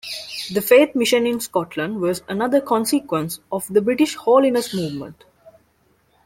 [0.51, 5.25] The Faith Mission in Scotland was another consequence of the British Holiness movement.